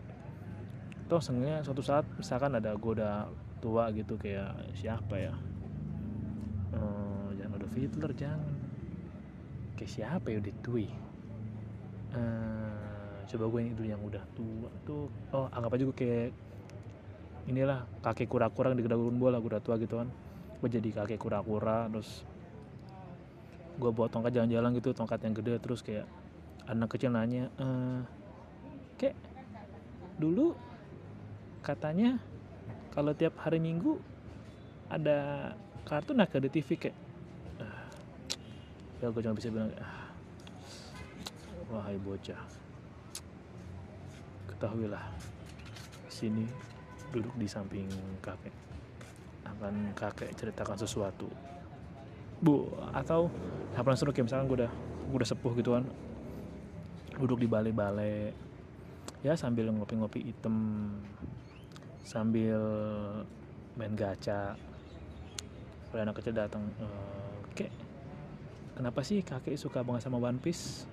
Toh 1.07 1.23
senengnya 1.23 1.62
suatu 1.62 1.83
saat 1.83 2.02
misalkan 2.19 2.59
ada 2.59 2.75
gue 2.75 2.92
udah 2.99 3.30
tua 3.62 3.95
gitu 3.95 4.19
kayak 4.19 4.75
siapa 4.75 5.14
ya? 5.14 5.35
Uh, 6.75 7.30
jangan 7.38 7.62
Adolf 7.62 7.75
Hitler 7.78 8.12
jangan. 8.19 8.52
Kayak 9.78 9.90
siapa 9.95 10.26
ya 10.35 10.42
udah 10.42 10.54
tua 10.61 10.85
uh, 12.14 13.23
coba 13.30 13.45
gue 13.47 13.61
yang 13.62 13.75
dulu 13.78 13.87
yang 13.87 14.02
udah 14.02 14.25
tua 14.35 14.71
tuh. 14.83 15.07
Oh 15.30 15.47
anggap 15.54 15.78
aja 15.78 15.85
gue 15.87 15.97
kayak 15.97 16.30
inilah 17.47 17.87
kakek 18.02 18.26
kura-kura 18.26 18.75
di 18.75 18.83
Dragon 18.83 19.14
bola 19.14 19.38
gue 19.38 19.50
udah 19.50 19.62
tua 19.62 19.78
gitu 19.78 20.02
kan. 20.02 20.11
Gue 20.59 20.69
jadi 20.69 20.90
kakek 20.90 21.23
kura-kura 21.23 21.87
terus 21.87 22.26
gue 23.80 23.90
bawa 23.95 24.12
tongkat 24.12 24.37
jalan-jalan 24.37 24.76
gitu 24.76 24.92
tongkat 24.92 25.25
yang 25.25 25.33
gede 25.33 25.57
terus 25.57 25.80
kayak 25.80 26.04
anak 26.69 26.92
kecil 26.92 27.16
nanya 27.16 27.49
e, 27.57 27.66
kek 28.04 28.20
dulu 30.21 30.53
katanya 31.65 32.21
kalau 32.93 33.17
tiap 33.17 33.41
hari 33.41 33.57
minggu 33.57 33.97
ada 34.93 35.50
kartun 35.89 36.21
nak 36.21 36.37
di 36.37 36.50
TV 36.53 36.77
kayak 36.77 36.97
ah, 37.65 37.89
ya 39.00 39.09
gue 39.09 39.23
cuma 39.25 39.35
bisa 39.35 39.49
bilang 39.49 39.73
ah, 39.81 40.12
wahai 41.73 41.97
bocah 41.97 42.39
ketahuilah 44.50 45.09
sini 46.11 46.45
duduk 47.09 47.33
di 47.41 47.47
samping 47.49 47.89
kakek. 48.21 48.53
Akan 49.49 49.97
kakek 49.97 50.31
ceritakan 50.37 50.77
sesuatu. 50.77 51.33
Bu 52.41 52.69
atau 52.93 53.33
apa 53.73 53.97
seru 53.97 54.12
kayak 54.12 54.29
misalkan 54.29 54.47
gue 54.49 54.59
udah 54.65 54.73
gue 55.11 55.17
udah 55.17 55.29
sepuh 55.29 55.53
gitu 55.61 55.77
kan 55.77 55.85
duduk 57.21 57.45
di 57.45 57.49
balai-balai 57.49 58.33
ya 59.21 59.37
sambil 59.37 59.69
ngopi-ngopi 59.69 60.33
item 60.33 60.89
sambil 62.00 62.61
main 63.77 63.93
gacha. 63.93 64.57
Kalau 65.91 66.00
anak 66.00 66.17
kecil 66.23 66.35
datang 66.35 66.65
e, 66.81 66.87
kek 67.53 67.71
kenapa 68.79 69.05
sih 69.05 69.21
kakek 69.21 69.59
suka 69.61 69.85
banget 69.85 70.09
sama 70.09 70.17
One 70.17 70.41
Piece? 70.41 70.89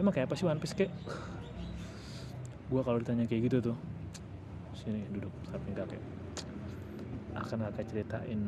Emang 0.00 0.14
kayak 0.14 0.32
apa 0.32 0.34
sih 0.38 0.48
One 0.48 0.58
Piece 0.62 0.72
kek? 0.72 0.88
Gue 2.72 2.80
kalau 2.80 2.96
ditanya 3.02 3.28
kayak 3.28 3.52
gitu 3.52 3.72
tuh 3.72 3.76
sini 4.72 5.04
duduk 5.12 5.30
samping 5.52 5.76
kakek. 5.76 6.02
Akan 7.36 7.58
kakek 7.68 7.86
ceritain 7.92 8.40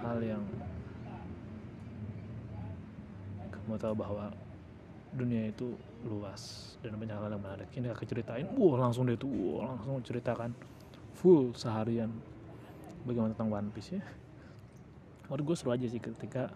hal 0.00 0.18
yang 0.24 0.42
kamu 3.52 3.78
tahu 3.78 3.94
bahwa 3.94 4.32
dunia 5.12 5.52
itu 5.52 5.76
luas 6.08 6.74
dan 6.80 6.96
banyak 6.96 7.14
hal 7.14 7.28
yang 7.28 7.42
menarik. 7.44 7.68
Ini 7.76 7.92
kakek 7.92 8.08
ceritain 8.16 8.46
wah 8.56 8.76
langsung 8.80 9.04
deh 9.04 9.16
tuh. 9.16 9.28
Wah 9.28 9.76
langsung 9.76 10.00
ceritakan 10.00 10.56
full 11.12 11.52
seharian 11.52 12.10
bagaimana 13.04 13.36
tentang 13.36 13.52
One 13.52 13.68
Piece 13.70 14.00
ya. 14.00 14.02
Menurut 15.28 15.52
gue 15.52 15.56
seru 15.56 15.70
aja 15.76 15.86
sih 15.86 16.00
ketika 16.00 16.50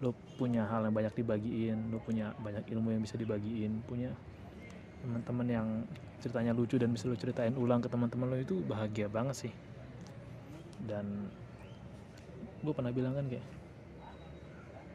lo 0.00 0.16
punya 0.40 0.64
hal 0.64 0.88
yang 0.88 0.96
banyak 0.96 1.12
dibagiin 1.12 1.92
lo 1.92 2.00
punya 2.00 2.32
banyak 2.40 2.64
ilmu 2.72 2.96
yang 2.96 3.04
bisa 3.04 3.20
dibagiin 3.20 3.84
punya 3.84 4.16
teman-teman 5.04 5.46
yang 5.46 5.68
ceritanya 6.24 6.56
lucu 6.56 6.80
dan 6.80 6.88
bisa 6.88 7.04
lo 7.04 7.16
ceritain 7.20 7.52
ulang 7.52 7.84
ke 7.84 7.88
teman-teman 7.92 8.32
lo 8.32 8.36
itu 8.40 8.64
bahagia 8.64 9.10
banget 9.12 9.48
sih. 9.48 9.52
Dan 10.86 11.28
gue 12.64 12.72
pernah 12.72 12.92
bilang 12.92 13.16
kan 13.16 13.28
kayak 13.28 13.44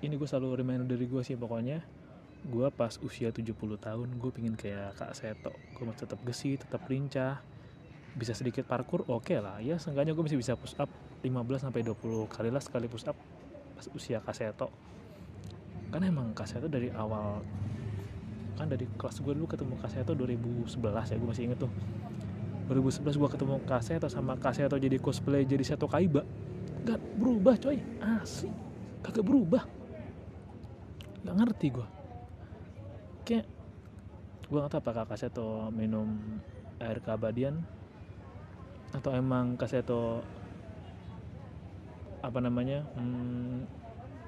ini 0.06 0.14
gue 0.18 0.28
selalu 0.28 0.62
reminder 0.62 0.86
dari 0.86 1.06
gue 1.10 1.22
sih 1.26 1.34
pokoknya 1.34 1.82
gue 2.46 2.68
pas 2.70 2.94
usia 3.02 3.34
70 3.34 3.58
tahun 3.58 4.08
gue 4.22 4.32
pingin 4.32 4.54
kayak 4.54 4.94
Kak 5.02 5.18
Seto. 5.18 5.50
Gue 5.74 5.84
masih 5.90 6.06
tetap 6.06 6.20
gesit 6.22 6.62
tetap 6.62 6.86
lincah 6.86 7.42
bisa 8.16 8.32
sedikit 8.38 8.70
parkur 8.70 9.02
oke 9.10 9.26
okay 9.26 9.42
lah. 9.42 9.58
Ya 9.60 9.82
seenggaknya 9.82 10.14
gue 10.14 10.24
masih 10.24 10.38
bisa 10.38 10.54
push 10.54 10.78
up 10.78 10.88
15 11.26 11.34
sampai 11.58 11.82
20 11.82 12.30
kali 12.30 12.50
lah 12.54 12.62
sekali 12.62 12.86
push 12.86 13.10
up 13.10 13.18
pas 13.74 13.86
usia 13.90 14.22
Kak 14.22 14.38
Seto. 14.38 14.70
Kan 15.90 16.06
emang 16.06 16.38
Kak 16.38 16.46
Seto 16.46 16.70
dari 16.70 16.94
awal 16.94 17.42
kan 18.56 18.72
dari 18.72 18.88
kelas 18.96 19.20
gue 19.20 19.34
dulu 19.36 19.52
ketemu 19.52 19.76
Kaseto 19.84 20.16
2011 20.16 20.72
ya 21.12 21.16
gue 21.18 21.28
masih 21.28 21.44
inget 21.50 21.60
tuh. 21.66 21.72
2011 22.70 23.20
gue 23.20 23.30
ketemu 23.36 23.56
Kaseto 23.66 24.08
sama 24.08 24.38
Kaseto 24.38 24.78
jadi 24.78 25.02
cosplay 25.02 25.50
jadi 25.50 25.66
Seto 25.66 25.90
Kaiba. 25.90 26.22
Gak 26.86 27.02
berubah 27.18 27.58
coy. 27.58 27.82
Asli. 28.00 28.54
Kagak 29.02 29.26
berubah. 29.26 29.66
Gak 31.26 31.36
ngerti 31.36 31.68
gue 31.74 32.05
kayak 33.26 33.46
gue 34.46 34.58
gak 34.62 34.72
tau 34.78 34.82
apakah 34.86 35.10
Kaseto 35.10 35.74
minum 35.74 36.38
air 36.78 37.02
keabadian 37.02 37.66
atau 38.94 39.12
emang 39.18 39.58
Kaseto 39.58 40.22
apa 42.22 42.40
namanya 42.42 42.86
hmm, 42.98 43.66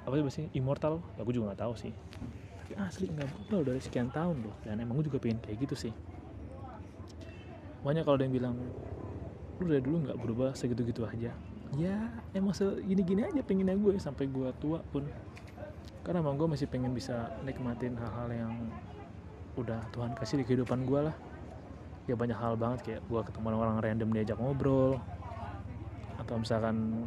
apa 0.09 0.15
sih 0.33 0.49
immortal? 0.57 1.03
Ya 1.15 1.21
gue 1.21 1.33
juga 1.37 1.53
gak 1.53 1.61
tahu 1.67 1.73
sih. 1.77 1.93
Tapi 2.63 2.73
asli 2.79 3.07
nggak 3.11 3.27
berubah 3.47 3.73
dari 3.73 3.81
sekian 3.83 4.09
tahun 4.09 4.43
loh. 4.43 4.55
Dan 4.65 4.81
emang 4.81 4.99
gue 4.99 5.07
juga 5.07 5.19
pengen 5.21 5.39
kayak 5.43 5.57
gitu 5.67 5.75
sih. 5.87 5.93
Banyak 7.85 8.03
kalau 8.03 8.17
ada 8.17 8.25
yang 8.25 8.35
bilang 8.35 8.55
lu 9.57 9.65
dari 9.65 9.81
dulu 9.81 10.05
nggak 10.07 10.17
berubah 10.19 10.49
segitu-gitu 10.53 11.03
aja. 11.07 11.31
Ya 11.75 11.95
emang 12.31 12.55
segini-gini 12.55 13.27
aja 13.27 13.41
pengennya 13.43 13.75
gue 13.75 13.99
sampai 13.99 14.31
gue 14.31 14.49
tua 14.63 14.79
pun 14.91 15.03
karena 16.07 16.23
emang 16.23 16.39
gue 16.39 16.47
masih 16.47 16.71
pengen 16.71 16.95
bisa 16.95 17.35
nikmatin 17.43 17.99
hal-hal 17.99 18.31
yang 18.31 18.53
udah 19.59 19.83
Tuhan 19.91 20.15
kasih 20.15 20.39
di 20.39 20.47
kehidupan 20.47 20.87
gue 20.87 21.11
lah. 21.11 21.15
Ya 22.07 22.15
banyak 22.15 22.39
hal 22.39 22.55
banget 22.55 22.79
kayak 22.87 23.01
gue 23.11 23.21
ketemu 23.27 23.59
orang 23.59 23.83
random 23.83 24.15
diajak 24.15 24.39
ngobrol. 24.39 25.03
Atau 26.15 26.39
misalkan 26.39 27.03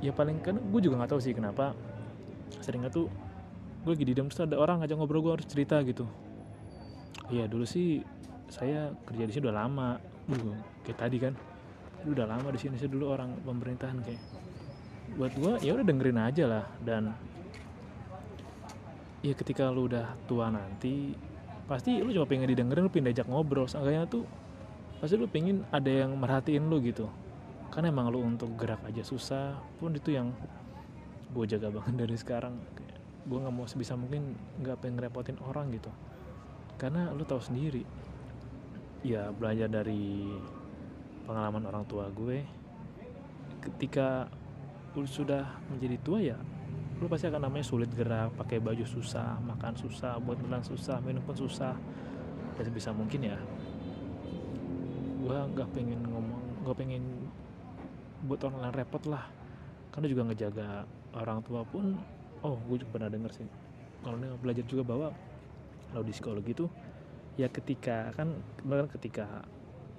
ya 0.00 0.16
paling 0.16 0.40
kan 0.40 0.56
gue 0.56 0.80
juga 0.80 1.04
nggak 1.04 1.12
tahu 1.12 1.20
sih 1.20 1.36
kenapa 1.36 1.76
seringnya 2.64 2.88
tuh 2.88 3.12
gue 3.84 3.92
lagi 3.92 4.08
di 4.08 4.16
terus 4.16 4.40
ada 4.40 4.56
orang 4.56 4.80
ngajak 4.80 4.96
ngobrol 4.96 5.20
gue 5.20 5.32
harus 5.36 5.44
cerita 5.44 5.76
gitu. 5.84 6.08
Iya 7.28 7.44
dulu 7.52 7.68
sih 7.68 8.00
saya 8.48 8.96
kerja 9.04 9.28
di 9.28 9.32
sini 9.36 9.44
udah 9.44 9.56
lama. 9.60 10.00
Dulu 10.24 10.56
kayak 10.88 10.98
tadi 11.04 11.20
kan. 11.20 11.36
Udah 12.08 12.24
lama 12.24 12.48
di 12.48 12.56
sini 12.56 12.80
saya 12.80 12.88
dulu 12.88 13.12
orang 13.12 13.36
pemerintahan 13.44 14.00
kayak. 14.00 14.22
Buat 15.20 15.36
gue 15.36 15.52
ya 15.68 15.76
udah 15.76 15.84
dengerin 15.84 16.16
aja 16.16 16.44
lah. 16.48 16.64
Dan 16.80 17.12
ya 19.18 19.34
ketika 19.34 19.66
lu 19.70 19.90
udah 19.90 20.14
tua 20.30 20.46
nanti 20.50 21.14
pasti 21.66 22.00
lu 22.00 22.14
cuma 22.14 22.24
pengen 22.24 22.48
didengerin 22.48 22.86
lu 22.86 22.92
pindah 22.92 23.12
ajak 23.12 23.26
ngobrol. 23.28 23.66
Seenggaknya 23.66 24.08
tuh 24.08 24.24
pasti 25.02 25.14
lu 25.18 25.26
pengen 25.28 25.66
ada 25.74 25.90
yang 25.90 26.14
merhatiin 26.16 26.64
lu 26.70 26.78
gitu. 26.80 27.10
Karena 27.68 27.92
emang 27.92 28.08
lu 28.08 28.24
untuk 28.24 28.54
gerak 28.56 28.80
aja 28.88 29.04
susah 29.04 29.60
pun 29.76 29.92
itu 29.92 30.14
yang 30.14 30.32
gue 31.34 31.44
jaga 31.44 31.68
banget 31.76 31.94
dari 32.06 32.16
sekarang. 32.16 32.54
Gue 33.28 33.38
nggak 33.42 33.54
mau 33.54 33.68
sebisa 33.68 33.98
mungkin 33.98 34.38
nggak 34.62 34.80
pengen 34.80 34.98
repotin 35.02 35.36
orang 35.44 35.68
gitu. 35.74 35.92
Karena 36.78 37.10
lu 37.12 37.26
tahu 37.26 37.42
sendiri 37.42 37.82
ya 39.02 39.30
belajar 39.30 39.70
dari 39.70 40.30
pengalaman 41.26 41.66
orang 41.68 41.84
tua 41.84 42.08
gue. 42.08 42.46
Ketika 43.58 44.30
lu 44.96 45.04
sudah 45.04 45.44
menjadi 45.68 45.96
tua 46.00 46.18
ya 46.22 46.38
lu 46.98 47.06
pasti 47.06 47.30
akan 47.30 47.46
namanya 47.46 47.62
sulit 47.62 47.86
gerak 47.94 48.34
pakai 48.34 48.58
baju 48.58 48.82
susah 48.82 49.38
makan 49.46 49.70
susah 49.78 50.18
buat 50.18 50.34
makan 50.42 50.66
susah 50.66 50.98
minum 51.02 51.22
pun 51.22 51.38
susah. 51.38 51.74
Dan 52.58 52.62
sebisa 52.66 52.90
mungkin 52.90 53.22
ya 53.22 53.38
gue 55.22 55.38
nggak 55.54 55.68
pengen 55.70 56.00
ngomong 56.10 56.66
gue 56.66 56.74
pengen 56.74 57.04
buat 58.26 58.42
orang 58.42 58.66
lain 58.66 58.74
repot 58.74 59.02
lah. 59.06 59.30
Karena 59.94 60.06
juga 60.10 60.22
ngejaga 60.26 60.68
orang 61.14 61.38
tua 61.46 61.62
pun 61.62 61.94
oh 62.42 62.58
gue 62.66 62.82
juga 62.82 62.90
pernah 62.98 63.10
denger 63.14 63.30
sih. 63.30 63.46
Kalau 64.02 64.18
belajar 64.42 64.64
juga 64.66 64.82
bahwa 64.82 65.14
kalau 65.94 66.02
di 66.02 66.10
psikologi 66.10 66.50
itu 66.50 66.66
ya 67.38 67.46
ketika 67.46 68.10
kan 68.18 68.34
ketika 68.98 69.46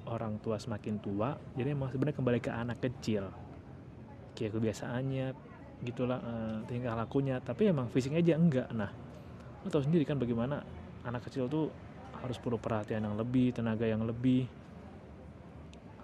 orang 0.03 0.35
tua 0.43 0.59
semakin 0.59 0.99
tua 0.99 1.39
jadi 1.55 1.71
emang 1.71 1.95
sebenarnya 1.95 2.19
kembali 2.19 2.39
ke 2.43 2.51
anak 2.51 2.83
kecil. 2.83 3.31
Kayak 4.35 4.59
kebiasaannya 4.59 5.27
gitulah 5.83 6.19
uh, 6.19 6.57
tingkah 6.67 6.95
lakunya. 6.95 7.39
Tapi 7.43 7.71
emang 7.71 7.88
fisiknya 7.91 8.19
aja 8.19 8.36
enggak. 8.36 8.67
Nah 8.75 8.91
lo 9.59 9.67
tau 9.67 9.83
sendiri 9.83 10.07
kan 10.07 10.15
bagaimana 10.15 10.63
anak 11.03 11.27
kecil 11.27 11.51
tuh 11.51 11.67
harus 12.19 12.39
perlu 12.39 12.59
perhatian 12.59 13.03
yang 13.03 13.15
lebih 13.15 13.55
tenaga 13.55 13.88
yang 13.88 14.03
lebih 14.03 14.48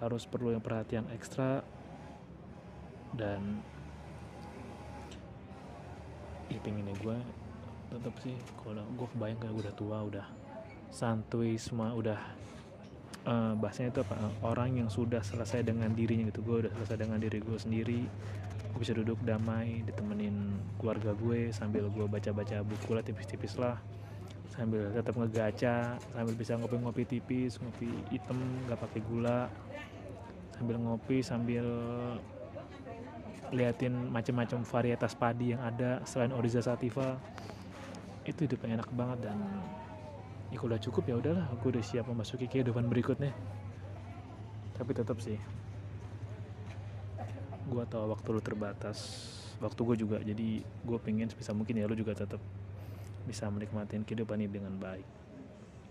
harus 0.00 0.28
perlu 0.28 0.52
yang 0.52 0.60
perhatian 0.60 1.08
ekstra 1.12 1.64
dan 3.16 3.64
ya 6.52 6.60
pengennya 6.60 6.92
gue 7.00 7.16
tetap 7.96 8.14
sih 8.20 8.36
kalau 8.60 8.84
gue 8.84 9.08
kebayang 9.16 9.40
kayak 9.40 9.56
udah 9.56 9.72
tua 9.72 9.98
udah 10.04 10.26
santuy 10.92 11.56
semua 11.56 11.96
udah 11.96 12.20
uh, 13.24 13.52
bahasanya 13.56 13.96
itu 13.96 14.00
apa? 14.04 14.14
Orang 14.44 14.76
yang 14.76 14.88
sudah 14.92 15.24
selesai 15.24 15.64
dengan 15.64 15.92
dirinya 15.96 16.28
gitu 16.28 16.44
gue 16.44 16.56
udah 16.68 16.72
selesai 16.76 16.96
dengan 17.08 17.18
diri 17.20 17.38
gue 17.40 17.58
sendiri 17.58 18.02
gue 18.76 18.84
bisa 18.84 18.92
duduk 18.92 19.16
damai 19.24 19.80
ditemenin 19.88 20.52
keluarga 20.76 21.16
gue 21.16 21.48
sambil 21.48 21.88
gue 21.88 22.04
baca-baca 22.04 22.60
buku 22.60 22.92
lah 22.92 23.00
tipis-tipis 23.00 23.56
lah. 23.56 23.80
Sambil 24.52 24.92
tetap 24.92 25.16
ngegaca 25.16 25.96
sambil 25.96 26.34
bisa 26.36 26.60
ngopi-ngopi 26.60 27.08
tipis 27.08 27.56
ngopi 27.56 27.88
hitam 28.12 28.36
nggak 28.68 28.76
pakai 28.76 29.00
gula. 29.08 29.48
Sambil 30.60 30.76
ngopi 30.76 31.24
sambil 31.24 31.64
liatin 33.48 34.12
macam-macam 34.12 34.60
varietas 34.68 35.16
padi 35.16 35.56
yang 35.56 35.64
ada 35.64 36.04
selain 36.04 36.36
Oriza 36.36 36.60
Sativa. 36.60 37.16
Itu 38.28 38.44
hidup 38.44 38.60
enak 38.60 38.92
banget 38.92 39.32
dan 39.32 39.40
ya 40.52 40.60
udah 40.60 40.76
cukup 40.76 41.08
ya 41.08 41.16
udahlah 41.16 41.48
aku 41.48 41.72
udah 41.72 41.80
siap 41.80 42.12
memasuki 42.12 42.44
kehidupan 42.44 42.92
berikutnya. 42.92 43.32
Tapi 44.76 44.92
tetap 44.92 45.16
sih 45.24 45.40
gue 47.66 47.84
tau 47.90 48.06
waktu 48.06 48.28
lu 48.30 48.40
terbatas 48.42 48.98
waktu 49.58 49.80
gue 49.82 49.96
juga 50.06 50.16
jadi 50.22 50.62
gue 50.62 50.98
pengen 51.02 51.26
sebisa 51.26 51.50
mungkin 51.50 51.80
ya 51.80 51.88
lu 51.88 51.96
juga 51.98 52.14
tetap 52.14 52.38
bisa 53.26 53.50
menikmati 53.50 53.98
kehidupan 54.06 54.38
ini 54.38 54.50
dengan 54.50 54.74
baik. 54.78 55.06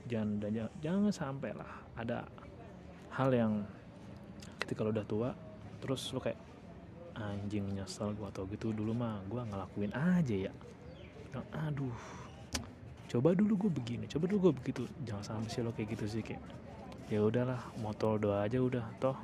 Jangan 0.07 0.39
jangan, 0.39 0.71
jangan 0.79 1.11
sampai 1.11 1.51
lah 1.51 1.71
ada 1.99 2.23
hal 3.11 3.29
yang 3.35 3.53
ketika 4.63 4.87
lo 4.87 4.95
udah 4.95 5.05
tua 5.05 5.29
terus 5.83 6.13
lo 6.15 6.23
kayak 6.23 6.39
anjing 7.15 7.67
nyesel 7.75 8.15
gue 8.15 8.27
atau 8.27 8.47
gitu 8.47 8.71
dulu 8.71 8.95
mah 8.95 9.19
gue 9.27 9.41
ngelakuin 9.43 9.91
aja 9.91 10.35
ya. 10.47 10.51
Aduh 11.51 11.99
coba 13.11 13.35
dulu 13.35 13.67
gue 13.67 13.71
begini 13.83 14.07
coba 14.07 14.31
dulu 14.31 14.49
gue 14.49 14.53
begitu. 14.63 14.87
Jangan 15.03 15.23
sampai 15.43 15.49
sih 15.51 15.59
lo 15.59 15.75
kayak 15.75 15.99
gitu 15.99 16.05
sih 16.07 16.23
kayak 16.23 16.39
ya 17.11 17.19
udahlah 17.21 17.59
motor 17.83 18.17
doa 18.17 18.47
aja 18.47 18.57
udah 18.57 18.85
toh 18.97 19.17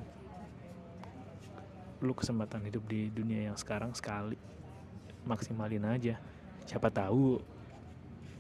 lu 2.02 2.18
kesempatan 2.18 2.66
hidup 2.66 2.82
di 2.90 3.14
dunia 3.14 3.54
yang 3.54 3.58
sekarang 3.58 3.94
sekali. 3.94 4.36
Maksimalin 5.24 5.86
aja. 5.86 6.18
Siapa 6.66 6.90
tahu 6.90 7.38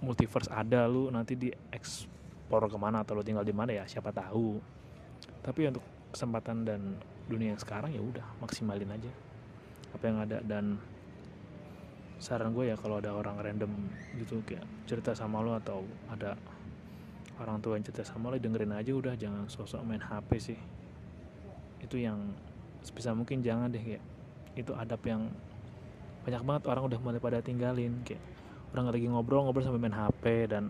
multiverse 0.02 0.50
ada 0.50 0.90
lu 0.90 1.14
nanti 1.14 1.38
di 1.38 1.54
ekspor 1.70 2.66
ke 2.66 2.78
mana 2.78 3.06
atau 3.06 3.14
lu 3.14 3.22
tinggal 3.22 3.46
di 3.46 3.54
mana 3.54 3.78
ya 3.78 3.86
siapa 3.86 4.10
tahu. 4.10 4.58
Tapi 5.46 5.70
untuk 5.70 5.86
kesempatan 6.10 6.66
dan 6.66 6.82
dunia 7.30 7.54
yang 7.54 7.62
sekarang 7.62 7.94
ya 7.94 8.02
udah 8.02 8.26
maksimalin 8.42 8.90
aja. 8.90 9.12
Apa 9.94 10.04
yang 10.10 10.18
ada 10.26 10.42
dan 10.42 10.82
saran 12.22 12.54
gue 12.54 12.70
ya 12.70 12.78
kalau 12.78 13.02
ada 13.02 13.14
orang 13.18 13.42
random 13.42 13.72
gitu 14.22 14.46
kayak 14.46 14.62
cerita 14.86 15.18
sama 15.18 15.42
lo 15.42 15.58
atau 15.58 15.82
ada 16.10 16.38
orang 17.42 17.58
tua 17.58 17.78
yang 17.78 17.86
cerita 17.86 18.06
sama 18.06 18.30
lo 18.30 18.38
dengerin 18.38 18.78
aja 18.78 18.94
udah 18.94 19.18
jangan 19.18 19.50
sosok 19.50 19.82
main 19.86 20.02
HP 20.02 20.30
sih. 20.38 20.60
Itu 21.82 21.98
yang 21.98 22.34
sebisa 22.82 23.14
mungkin 23.14 23.46
jangan 23.46 23.70
deh 23.70 23.82
kayak 23.82 24.04
itu 24.58 24.72
adab 24.76 25.02
yang 25.06 25.32
banyak 26.22 26.42
banget 26.46 26.64
orang 26.70 26.84
udah 26.86 27.00
mulai 27.02 27.22
pada 27.22 27.42
tinggalin 27.42 28.02
kayak 28.06 28.22
orang 28.74 28.94
lagi 28.94 29.08
ngobrol 29.10 29.42
ngobrol 29.46 29.66
sampai 29.66 29.82
main 29.82 29.96
HP 29.96 30.50
dan 30.52 30.70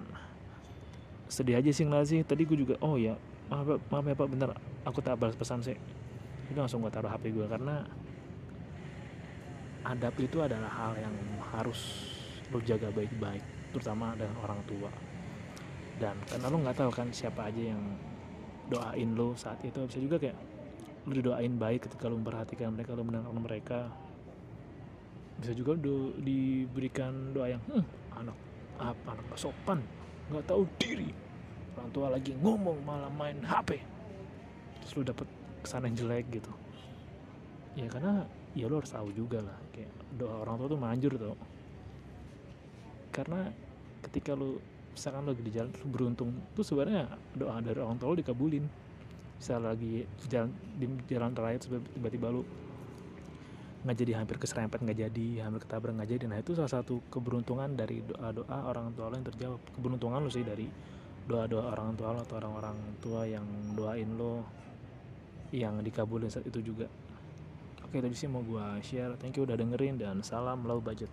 sedih 1.32 1.60
aja 1.60 1.72
sih 1.72 1.88
ngeliat 1.88 2.08
sih. 2.08 2.22
Tadi 2.28 2.44
gue 2.44 2.58
juga 2.60 2.76
oh 2.84 3.00
ya 3.00 3.16
maaf 3.48 3.80
maaf 3.88 4.06
ya 4.08 4.16
pak 4.16 4.28
bentar 4.28 4.50
aku 4.84 5.00
tak 5.00 5.16
balas 5.20 5.36
pesan 5.36 5.64
sih. 5.64 5.78
Itu 6.52 6.60
langsung 6.60 6.84
gue 6.84 6.92
taruh 6.92 7.12
HP 7.12 7.32
gue 7.32 7.46
karena 7.48 7.88
adab 9.82 10.14
itu 10.20 10.38
adalah 10.44 10.70
hal 10.70 10.94
yang 11.00 11.16
harus 11.56 12.12
lo 12.52 12.60
jaga 12.62 12.92
baik-baik 12.92 13.42
terutama 13.72 14.14
dengan 14.20 14.36
orang 14.44 14.60
tua. 14.68 14.92
Dan 15.98 16.20
karena 16.28 16.46
lo 16.52 16.58
nggak 16.60 16.78
tahu 16.78 16.92
kan 16.92 17.08
siapa 17.14 17.48
aja 17.48 17.76
yang 17.76 17.82
doain 18.68 19.10
lo 19.16 19.36
saat 19.36 19.60
itu 19.64 19.80
bisa 19.88 20.00
juga 20.00 20.16
kayak 20.20 20.51
lu 21.10 21.12
didoain 21.18 21.58
baik 21.58 21.90
ketika 21.90 22.06
lu 22.06 22.22
memperhatikan 22.22 22.74
mereka 22.74 22.94
lu 22.94 23.04
mendengarkan 23.06 23.42
mereka. 23.42 23.80
Bisa 25.42 25.58
juga 25.58 25.74
do, 25.74 26.14
diberikan 26.22 27.34
doa 27.34 27.50
yang 27.50 27.62
hm, 27.66 27.86
anak 28.14 28.38
apa 28.78 29.08
anak 29.18 29.38
sopan 29.38 29.82
nggak 30.30 30.46
tahu 30.46 30.68
diri. 30.78 31.10
Orang 31.78 31.92
tua 31.96 32.08
lagi 32.14 32.38
ngomong 32.38 32.84
malah 32.86 33.10
main 33.10 33.42
HP 33.42 33.82
terus 34.82 34.98
lu 34.98 35.06
dapet 35.06 35.30
kesan 35.62 35.86
yang 35.90 35.96
jelek 35.98 36.26
gitu. 36.30 36.52
Ya 37.78 37.88
karena 37.88 38.28
ya 38.52 38.68
lu 38.68 38.78
harus 38.78 38.92
tahu 38.92 39.10
juga 39.16 39.40
lah 39.40 39.58
kayak 39.72 39.92
doa 40.20 40.44
orang 40.44 40.56
tua 40.60 40.68
tuh 40.68 40.80
manjur 40.80 41.14
tuh 41.16 41.38
karena 43.16 43.48
ketika 44.04 44.36
lu 44.36 44.60
misalkan 44.92 45.24
lu 45.24 45.32
lagi 45.32 45.44
di 45.44 45.52
jalan 45.56 45.72
lu 45.72 45.88
beruntung 45.88 46.32
tuh 46.52 46.64
sebenarnya 46.64 47.08
doa 47.36 47.64
dari 47.64 47.80
orang 47.80 47.96
tua 47.96 48.12
lu 48.12 48.20
dikabulin 48.20 48.66
bisa 49.42 49.58
lagi 49.58 50.06
jalan 50.30 50.54
di 50.78 50.86
jalan 51.10 51.34
raya 51.34 51.58
tiba-tiba 51.58 52.30
lu 52.30 52.46
nggak 53.82 53.98
jadi 53.98 54.22
hampir 54.22 54.38
keserempet 54.38 54.86
nggak 54.86 55.10
jadi 55.10 55.50
hampir 55.50 55.66
ketabrak 55.66 55.98
nggak 55.98 56.10
jadi. 56.14 56.26
Nah 56.30 56.38
itu 56.38 56.54
salah 56.54 56.70
satu 56.70 57.02
keberuntungan 57.10 57.74
dari 57.74 58.06
doa 58.06 58.30
doa 58.30 58.70
orang 58.70 58.94
tua 58.94 59.10
lo 59.10 59.18
yang 59.18 59.26
terjawab. 59.26 59.62
Keberuntungan 59.74 60.22
lo 60.22 60.30
sih 60.30 60.46
dari 60.46 60.70
doa 61.26 61.50
doa 61.50 61.74
orang 61.74 61.98
tua 61.98 62.14
lo 62.14 62.22
atau 62.22 62.38
orang-orang 62.38 62.78
tua 63.02 63.26
yang 63.26 63.42
doain 63.74 64.14
lo 64.14 64.46
yang 65.50 65.82
dikabulin 65.82 66.30
saat 66.30 66.46
itu 66.46 66.62
juga. 66.62 66.86
Oke 67.82 67.98
tadi 67.98 68.14
sih 68.14 68.30
mau 68.30 68.46
gue 68.46 68.86
share. 68.86 69.18
Thank 69.18 69.42
you 69.42 69.50
udah 69.50 69.58
dengerin 69.58 69.98
dan 69.98 70.22
salam 70.22 70.62
low 70.70 70.78
budget 70.78 71.10